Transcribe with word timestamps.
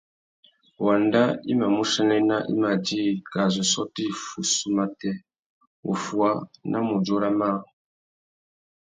Wanda 0.85 1.21
i 1.51 1.53
mà 1.59 1.67
mù 1.75 1.83
chanena 1.91 2.37
i 2.53 2.55
mà 2.61 2.69
djï 2.85 3.03
kā 3.31 3.43
zu 3.53 3.63
sôtô 3.71 4.01
iffussú 4.11 4.65
matê, 4.77 5.11
wuffuá 5.87 6.31
na 6.69 6.79
mudjúra 6.87 7.29
mâā. 7.39 7.55